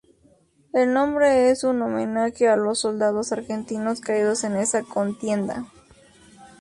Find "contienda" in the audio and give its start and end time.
4.81-5.67